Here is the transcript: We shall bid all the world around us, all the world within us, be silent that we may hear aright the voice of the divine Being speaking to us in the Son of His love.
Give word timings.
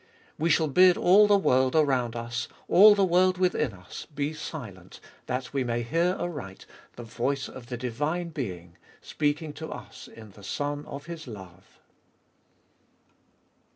We 0.39 0.49
shall 0.49 0.67
bid 0.67 0.97
all 0.97 1.27
the 1.27 1.37
world 1.37 1.75
around 1.75 2.15
us, 2.15 2.47
all 2.67 2.95
the 2.95 3.05
world 3.05 3.37
within 3.37 3.71
us, 3.71 4.07
be 4.07 4.33
silent 4.33 4.99
that 5.27 5.53
we 5.53 5.63
may 5.63 5.83
hear 5.83 6.15
aright 6.19 6.65
the 6.95 7.03
voice 7.03 7.47
of 7.47 7.67
the 7.67 7.77
divine 7.77 8.29
Being 8.29 8.77
speaking 8.99 9.53
to 9.53 9.69
us 9.71 10.07
in 10.07 10.31
the 10.31 10.41
Son 10.43 10.87
of 10.87 11.05
His 11.05 11.27
love. 11.27 11.79